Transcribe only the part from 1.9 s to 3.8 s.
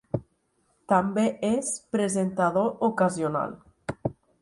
presentador ocasional.